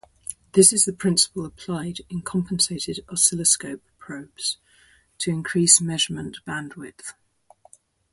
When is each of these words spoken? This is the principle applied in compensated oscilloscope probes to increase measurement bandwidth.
This 0.53 0.73
is 0.73 0.85
the 0.85 0.93
principle 0.93 1.45
applied 1.45 1.99
in 2.09 2.23
compensated 2.23 3.01
oscilloscope 3.07 3.83
probes 3.99 4.57
to 5.19 5.29
increase 5.29 5.79
measurement 5.79 6.37
bandwidth. 6.43 7.13